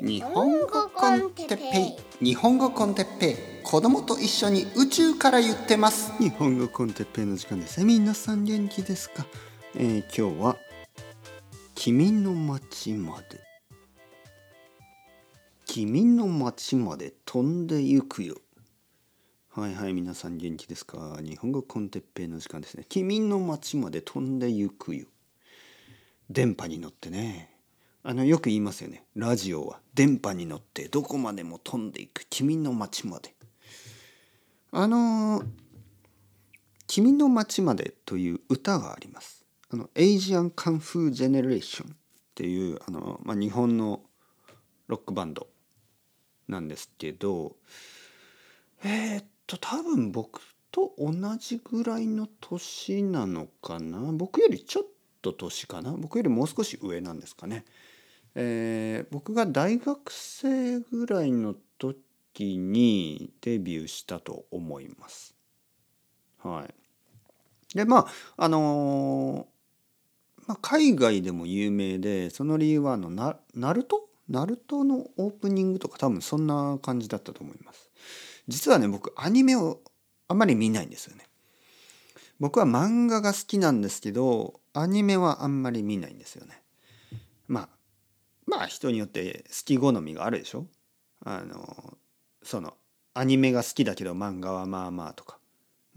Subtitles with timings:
[0.00, 2.24] 日本語コンテッペイ。
[2.24, 3.64] 日本語コンテッペイ。
[3.64, 6.12] 子供と一緒に宇宙から言ってます。
[6.22, 7.82] 日本語コンテッペイの時間です。
[7.84, 9.26] 皆さん元気ですか、
[9.74, 10.56] えー、今日は
[11.74, 13.40] 君の町まで。
[15.66, 18.36] 君の町まで飛んでゆくよ。
[19.50, 21.18] はいはい皆さん元気ですか？
[21.20, 22.84] 日本語コンテッペイの時間ですね。
[22.88, 25.06] 君の町まで飛んでゆくよ。
[26.30, 27.50] 電波に乗ってね
[28.02, 29.04] あのよく言いますよね。
[29.16, 32.26] ラジオは電波に乗ってどこまでも飛んでいく。
[32.30, 33.34] 君の街まで。
[34.70, 35.42] あの
[36.86, 39.44] 「君の街まで」という歌があります。
[39.70, 41.96] あの ASIAN KUNG-FU GENERATION っ
[42.34, 44.02] ていうあの、まあ、日本の
[44.86, 45.48] ロックバンド
[46.46, 47.56] なんですけど
[48.82, 54.12] えー、っと多分僕と同じぐらいの年なのかな。
[54.12, 54.84] 僕よりちょっ
[55.22, 55.92] と年かな？
[55.92, 57.64] 僕よりもう少し上なんですかね。
[58.34, 65.34] えー、僕が大学生ぐらいの時にデビューしたと思います。
[66.44, 68.06] はい、でまあ
[68.36, 74.08] あのー、まあ、海外でも有名でその理由はあのナナルト？
[74.28, 77.90] ナルトのオープニングとか多分そんな感じだったと思います。
[78.46, 79.80] 実はね僕アニメを
[80.28, 81.27] あまり見ないんですよね。
[82.40, 86.62] 僕は漫画が好きなんですけどアニメはあんまり見ないんですよね。
[87.48, 87.68] まあ
[88.46, 90.66] まあ人によって好き好みがあるでしょ？
[91.24, 91.98] あの
[92.42, 92.74] その
[93.14, 95.38] アニメが好きだけど漫画はまあまあとか、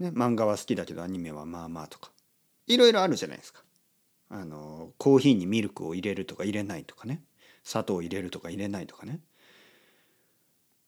[0.00, 2.10] ね、漫画は好きだけどアニメはまあまあとか。
[2.66, 3.62] いろいろあるじゃないですか。
[4.28, 7.22] あのコーヒーにミルクを入れるとか入れないとかね。
[7.62, 9.20] 砂糖を入れるとか入れないとかね。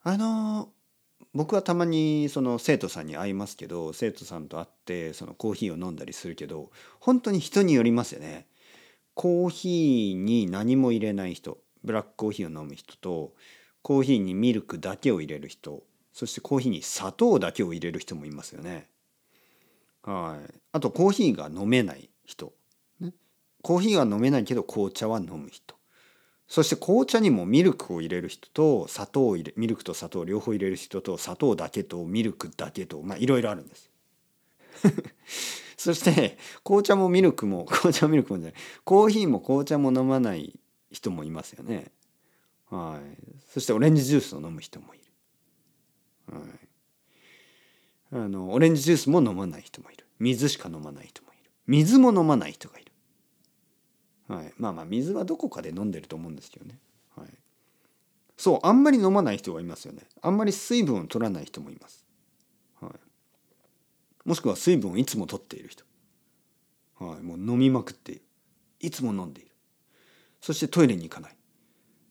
[0.02, 0.68] あの
[1.34, 8.46] 僕はたまにその生徒さんに会いますけど生徒さんと会ってそのコーヒーを飲んだりするけど本当に人によりますよね。
[9.14, 13.32] コーヒーに何も入れない人ブラックコーヒーを飲む人と
[13.82, 18.88] コーヒーにミルクだけを入れる人そしてコーヒーに砂糖だけを入れる人もいますよね。
[20.02, 22.52] はい、あとコーヒーが飲めない人、
[23.00, 23.12] ね、
[23.62, 25.73] コーヒーは飲めないけど紅茶は飲む人
[26.46, 33.90] そして紅茶にもミルクを入れる人と砂糖を入れミルクと砂糖両方入れる人と砂糖だけとミルクだけとまあいろいろあるんです。
[35.76, 40.58] そして紅茶もミルクも 紅茶ミルクもじゃないコーヒーも紅茶も飲まない
[40.90, 41.90] 人もいますよね。
[42.70, 43.40] はい。
[43.52, 45.04] そしてオレンジジュースを飲む人もいる。
[46.38, 46.42] はい。
[48.12, 50.06] あのオレンジジュースも飲まない人もいる。
[50.18, 51.50] 水しか飲まない人もいる。
[51.66, 52.92] 水も飲まない人がいる。
[54.34, 54.52] はい。
[54.58, 56.78] まあまあ水はどこかで飲んでると思うんですけどね。
[57.16, 57.28] はい。
[58.36, 60.02] そうあんまり飲まない人がいますよね。
[60.22, 62.04] あんまり水分を取らない人もいます。
[62.80, 62.92] はい
[64.24, 65.84] もしくは水分をいつも取っている人、
[66.98, 68.22] はい、もう飲みまくっている
[68.80, 69.50] いつも飲んでいる
[70.40, 71.36] そしてトイレに行かない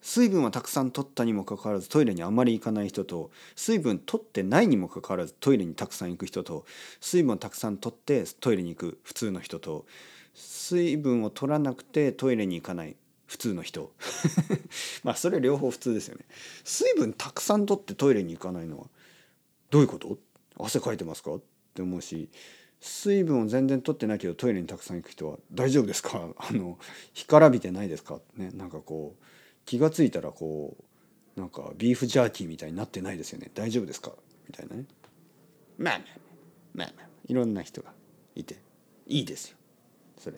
[0.02, 6.66] 水分はたくさん取ったにもかかわらずトイレにあまり行かない人と水分取ってないにもかかわらずトイレにたくさん行く人と
[7.00, 9.86] 水分をたくさん取ってトイレに行く普通の人と
[10.34, 12.96] 水分を取らなくてトイレに行かない
[13.28, 13.92] 普通の人。
[15.04, 16.26] まあそれ両方普通ですよね。
[16.64, 18.88] 水分たくさん取ってトイレに行かないのは
[19.70, 20.18] どういうこと？
[20.58, 21.34] 汗かいてますか？
[21.36, 21.42] っ
[21.74, 22.30] て思うし
[22.80, 26.30] 水分を全然取ってないけどトイレにたくさん行く人は大丈夫ですか？
[26.38, 26.78] あの
[27.14, 28.20] 干からびてないですか？
[28.36, 29.24] ねなんかこう
[29.66, 30.78] 気が付いたらこ
[31.38, 33.50] うなんかビーフジャーキーみたいになってないですよね。
[33.56, 34.14] 大丈夫ですか？
[34.48, 34.86] みたいなね。
[35.78, 36.08] まあまあ
[36.76, 37.94] まあまあいろんな人が
[38.36, 38.58] いて
[39.08, 39.58] いいですよ。
[40.24, 40.38] それ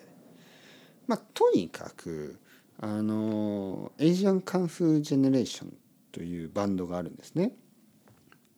[1.06, 2.40] まあとにかく
[2.80, 5.72] あの ASIAN KUNG-FU GENERATION
[6.10, 7.52] というバンドがあるんですね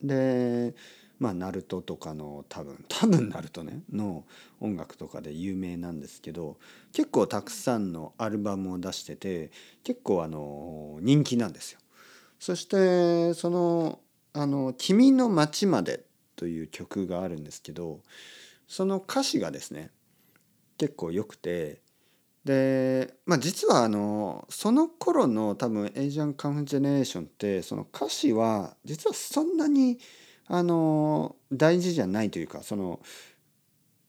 [0.03, 0.75] で
[1.19, 4.25] まあナルトとかの多分 多分ナルトねの
[4.61, 6.57] 音楽とかで有名なんですけど
[6.93, 9.51] 結構たくさんのアルバムを出してて
[9.85, 11.81] 結構あの人気なんですよ。
[12.39, 14.01] そしてその
[14.33, 16.07] 「あの君の街まで」
[16.37, 18.01] という曲があるんですけど
[18.69, 19.91] その歌詞がですね
[20.79, 21.83] 結構良くて
[22.45, 29.99] で、まあ、実はあのその頃の多分エイジアン・カンフジェネレーションってその歌詞は実はそんなに
[30.47, 33.01] あの大事じゃないというかその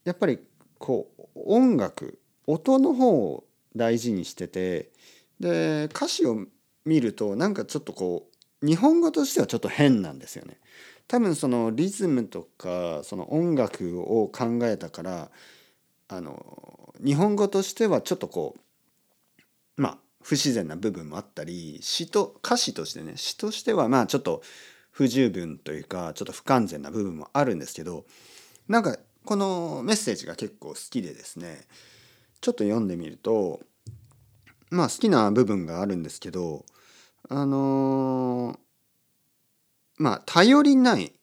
[0.06, 0.40] やっぱり
[0.78, 3.44] こう音楽音の方を
[3.76, 4.92] 大事にしてて
[5.40, 6.46] で歌詞を
[6.86, 8.30] 見るとなんかちょっとこ
[8.64, 10.60] う日本語としてはちょっと変なんですよね。
[11.08, 15.32] 多分そのリズムとかその音楽を考えたから
[16.10, 18.56] あの日本語としてはちょっとこ
[19.78, 24.42] うまあ不自然な部分もあったり詩と歌詞としてね詩としてはまあちょっと
[24.92, 28.06] 不十分というかちょっと不完全な部分もあるんですけど
[28.68, 31.62] なんかこのメッセージが結構好きでですね
[32.42, 33.60] ちょっと読んでみると
[34.72, 36.66] まあ好きな部分があるんですけど
[37.30, 38.60] あのー
[39.98, 41.14] まあ頼りない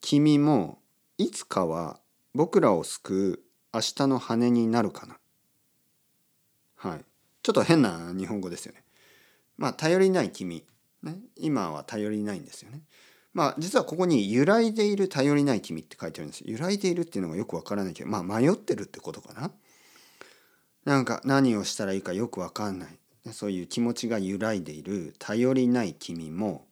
[0.00, 0.80] 君も
[1.16, 2.00] いつかは
[2.34, 3.45] 僕らを救う
[3.76, 5.18] 明日の羽になるかな。
[6.76, 7.04] はい。
[7.42, 8.82] ちょっと変な日本語ですよね。
[9.58, 10.64] まあ頼りない君。
[11.02, 12.80] ね、今は頼りないんですよね。
[13.34, 19.50] まあ実はここに揺らいでいる頼りない君って書いてあるんです揺らいでいるっていうのがよくわからないけどまあ迷ってるってことかな。
[20.86, 26.66] なんか何をしたらいいかよくわかんないそういう気持ちが揺らいでいる頼りない君も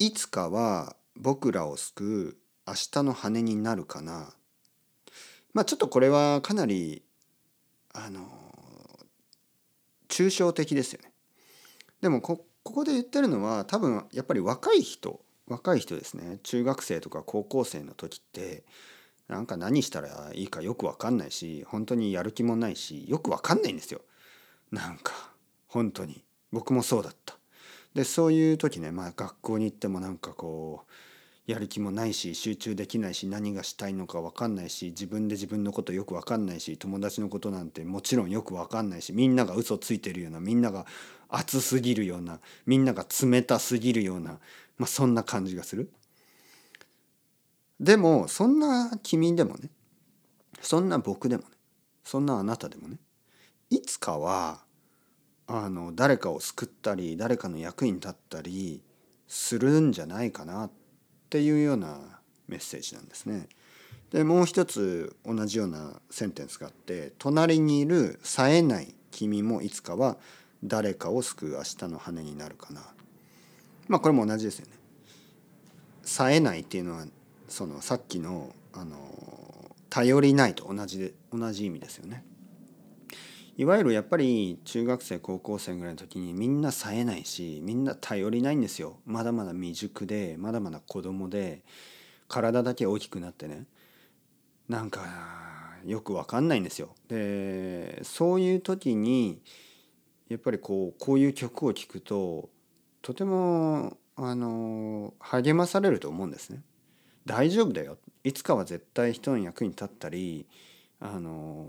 [0.00, 2.36] いつかは僕らを救う
[2.66, 4.32] 明日の羽になるかな
[5.56, 7.02] まあちょっとこれはかなり
[7.94, 8.28] あの
[10.06, 11.12] 抽象的ですよね。
[12.02, 18.64] でもここで言ってるのは多分やっぱり若い人若い人ですね中学生とか高校生の時って
[19.28, 24.02] なんか何したらいいかよく分かんないし本当にやる気もないしよく分かんないんですよ。
[24.70, 25.30] なんか
[25.68, 27.38] 本当に僕もそうだった。
[27.94, 30.92] でそういう時ね、まあ、学校に行ってもなんかこう
[31.46, 40.86] やる気もないし集中できないし何がしたいのか分かんないし自分で自分のことよく分かんないし友達のことなんてもちろんよく分かんないしみんなが嘘ついてるようなみんなが
[41.28, 44.38] 熱すぎるようなみんなが冷たすぎるような、
[44.76, 45.90] まあ、そんな感じがする。
[47.78, 49.70] でもそんな君でもね
[50.62, 51.48] そんな僕でもね
[52.02, 52.96] そんなあなたでもね
[53.70, 54.60] いつかは
[55.46, 58.82] あの誰かを救ったり誰かの役に立ったり
[59.28, 60.85] するんじゃないかなって
[61.26, 61.98] っていうような
[62.46, 63.48] メッセージなんですね。
[64.10, 70.16] でもう一つ同じようなセンテンスがあって「隣にいる冴えない君もいつかは
[70.62, 72.82] 誰かを救う明日の羽になるかな」
[73.88, 74.72] まあこれも同じですよね。
[76.04, 77.06] 冴えないっていうのは
[77.48, 82.24] そのさっきのあの頼りないと同じで同じ意味ですよね。
[83.58, 91.62] いわゆるやっぱり中学生高校生ぐらいの時にみんな冴えないしみんな頼りないんですよまだまだ未熟でまだまだ子供で
[92.28, 93.64] 体だけ大きくなってね
[94.68, 95.00] なんか
[95.86, 96.94] よく分かんないんですよ。
[97.08, 99.40] でそういう時に
[100.28, 102.50] やっぱりこうこういう曲を聴くと
[103.00, 106.62] とてもあの励まされると思うんですね。
[107.24, 110.46] 大丈夫だよいつかは絶対人の役に立ったり
[111.00, 111.66] あの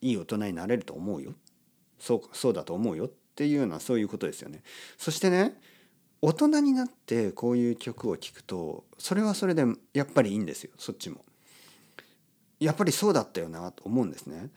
[0.00, 1.34] いい大人になれると思うよ
[1.98, 4.62] そうそうだと思うよっていうようなそういうことですよね。
[4.96, 5.60] そしてね
[6.20, 9.64] 大人になってこういう曲を聴くとそれはそれで
[9.94, 11.24] やっぱりいいんですよそっちも。
[12.58, 14.50] やっぱりそうだったよなと思うんですね。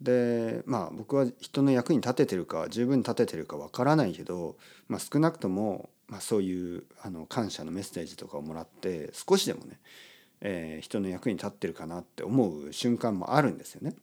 [0.00, 4.56] でまあ僕は人の役に立ててるか十分立ててるかわからないけど、
[4.88, 9.80] まあ、少なくとも、まあ、そういうあの感謝のメッセージとかをもらって少しでもね、
[10.40, 13.94] えー、人の役に立ってるかなって思う瞬間もあるんですよね。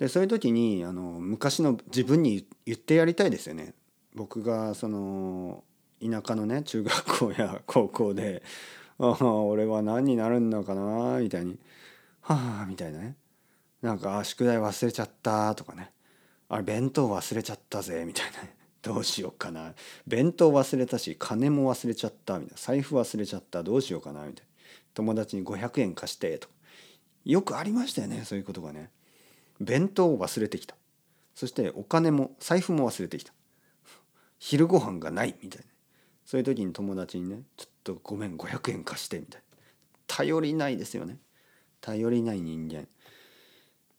[0.00, 3.74] でそういう時にあの昔の自分に言ってやりたいですよね。
[4.14, 5.62] 僕がその
[6.00, 8.42] 田舎のね中学校や 高校で
[8.98, 11.58] 「ああ俺は何になるんだかな」みたいに
[12.22, 13.16] 「はあ」みたいなね。
[13.82, 15.92] なんか「宿題忘れちゃった」とかね
[16.48, 18.38] 「あれ弁当忘れちゃったぜ」みたいな、
[18.80, 19.74] どうしようかな。
[20.06, 22.56] 弁当忘れたし金も忘れちゃったみたいな。
[22.56, 24.50] 財布忘れちゃったどうしようかなみたいな。
[24.94, 26.48] 友達に500円貸してと
[27.26, 28.90] よくありましたよねそういうことがね。
[29.60, 30.74] 弁当を忘れてきた。
[31.34, 33.32] そしてお金も財布も忘れてきた。
[34.38, 35.66] 昼ご飯がないみたいな。
[36.24, 39.58] そういう時に友達にね「ちょっとごめん500円貸して」みたいな。
[40.06, 41.18] 頼りないですよね。
[41.80, 42.88] 頼りない人間。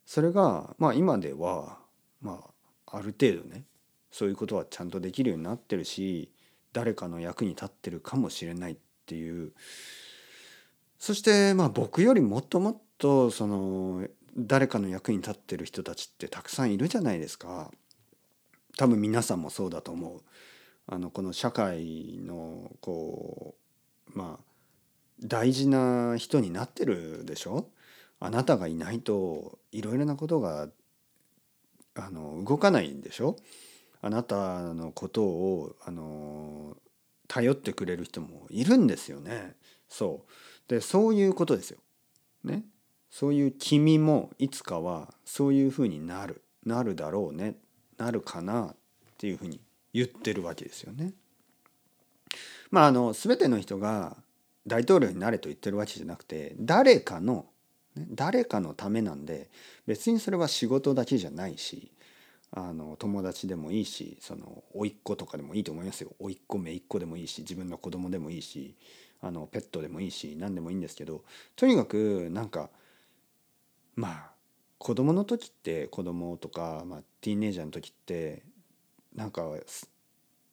[0.06, 1.80] それがまあ今では
[2.22, 2.44] ま
[2.88, 3.66] あある程度ね
[4.12, 6.32] そういうことはちゃんとできるようになってるし
[6.74, 9.54] 誰かの役に立ってるかもしれないっていう。
[10.98, 14.08] そしてまあ僕よりもっともっとその
[14.38, 17.72] 誰かの役に立ってる人たちってたくさんいるじゃないですか。
[18.78, 20.22] 多分皆さんもそうだと思う。
[20.88, 23.56] あのこの社会のこ
[24.14, 24.44] うまあ
[25.24, 27.70] 大事な人になってるでしょ？
[28.20, 30.70] あなたがいないといろいろなことが
[31.96, 33.36] あの動かないんでしょ？
[34.02, 36.78] あなたのことをあの
[37.28, 39.56] 頼ってくれる人もいるんですよね。
[39.90, 40.70] そう。
[40.70, 41.80] でそういうことですよ。
[42.44, 42.64] ね？
[43.12, 47.56] そういう君もいつかはそういうふうになるなるだろうね
[47.98, 48.76] なるかなっ
[49.18, 49.60] ていうふうに
[49.94, 51.14] 言ってるわけですよね。
[52.72, 54.16] まああの全ての人が
[54.66, 57.46] 大統領になれと言ってるわけじゃなくて誰かの
[57.98, 59.50] 誰かのためなんで
[59.86, 61.92] 別にそれは仕事だけじゃないし
[62.52, 68.76] あの友達でもいいしその甥っ子とかでもいいと思いますよ甥っ子姪っ子でもいいし自分の子供でもいいし
[69.22, 71.24] あのペットでもいいし何でもいいんですけど
[71.56, 72.70] とにかくなんか
[74.02, 74.32] まあ
[74.80, 78.42] 子供の時って子供とか、まあ、ティーンエイジャーの時って
[79.16, 79.48] なんか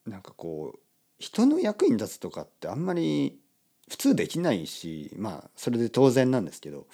[0.06, 0.78] なんかこう
[1.18, 3.38] 人の役に立つとかってあんまり
[3.88, 6.86] 普通できないしまあそれで当然なんですけど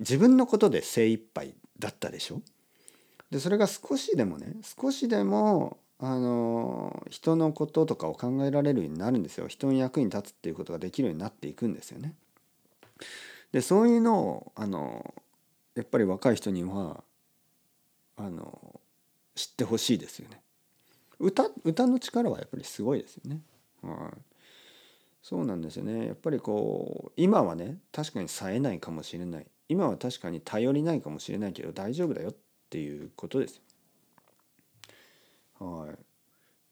[0.00, 2.42] 自分のことで精一杯だったでしょ？
[3.30, 12.14] でそれが少しでもね少しでもあの人のこととかを考えられるようになるんですよ人の役に立つっていうことができるようになっていくんですよね。
[13.52, 15.14] でそういうのをあの
[15.78, 17.04] やっぱり若い人には
[18.16, 18.80] あの
[19.36, 20.40] 知ってほしいですよね。
[21.20, 23.40] 歌歌の力はやっぱりすごいですよね。
[23.80, 24.18] はい、
[25.22, 26.08] そうなんですよね。
[26.08, 32.34] やっぱりこう今はね確かに冴えないかもしれない今は確かに頼りないかもしれないけど大丈夫だよっ
[32.70, 33.60] ていうことです
[35.60, 35.64] よ。
[35.64, 35.96] はい、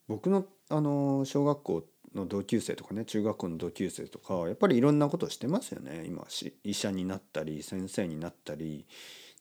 [0.09, 1.85] 僕のあの小学校
[2.15, 6.05] の同級生とかね中学校の同級生とかやっぱりいろんなことしてますよね。
[6.05, 8.85] 今し医者になったり先生になったり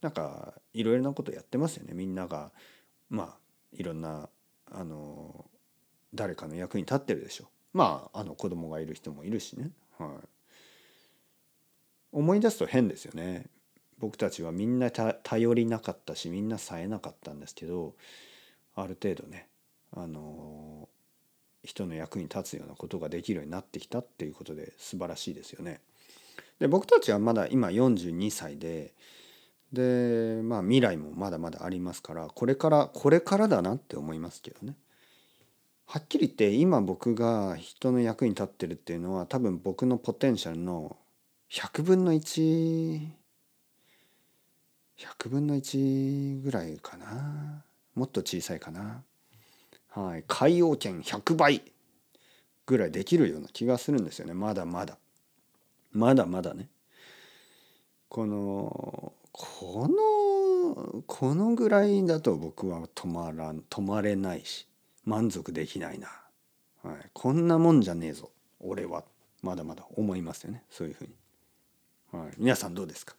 [0.02, 1.94] なんかいろいろなことやってますよね。
[1.94, 2.52] みんなが
[3.08, 3.37] まあ
[3.73, 4.28] いろんな
[4.70, 5.46] あの
[6.14, 7.46] 誰かの役に立ってるでしょ。
[7.73, 10.08] まああの子供がいる人もいるしね、はい、
[12.12, 13.46] 思い出すと変ですよね。
[13.99, 17.94] 僕たちはみんな頼りなかったしみんな冴えなかったんですけど
[18.75, 19.49] ある程度ね
[19.92, 20.88] あの
[21.66, 25.80] 人の役に立つようなことができるようになってきたっていうことで素晴らしいですよね。
[26.58, 28.94] で僕たちはまだ今42歳で
[29.73, 34.76] でまあ未来もまだまだありますからこれからこれからだなって思いますけどね。
[35.87, 40.96] はっきり言って今僕が人の役に立ってるっていうのは多分僕のポテンシャルの
[41.50, 43.08] 100分の1100
[45.28, 47.62] 分の1ぐらいかな
[47.94, 49.04] もっと小さいかな
[49.97, 50.25] はい。
[50.29, 51.62] 海洋圏100倍
[52.67, 54.35] ぐらいできるような気がするんですよね。
[54.35, 54.99] まだまだ。
[55.93, 56.69] まだまだね。
[58.09, 64.67] このこのこのぐらいだと僕は止まらん止まれないし
[65.05, 66.09] 満足できないな、
[66.83, 68.31] はい、こんなもんじゃねえぞ。
[68.61, 69.05] 俺は。
[69.43, 70.65] まだまだ思いますよね。
[70.71, 71.15] そういうふうに、
[72.11, 73.15] はい、皆さんどうですか？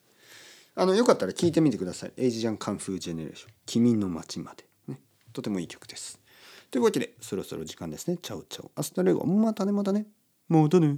[0.75, 3.51] あのよかったら聞いてみてください「ASIAN KUNG-FU GENERATION。
[3.65, 4.99] 君の街まで」ね。
[5.31, 6.19] とてもいい曲です。
[6.69, 8.17] というわけでそろそろ時間ですね。
[8.17, 8.71] Ciao ciao。
[8.75, 9.25] Hasta luego。
[9.25, 10.05] またねまたね。
[10.49, 10.97] またね。